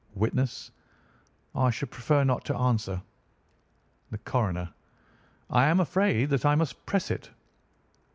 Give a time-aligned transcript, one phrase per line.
[0.15, 0.71] "Witness:
[1.53, 3.03] I should prefer not to answer.
[4.09, 4.73] "The Coroner:
[5.47, 7.29] I am afraid that I must press it.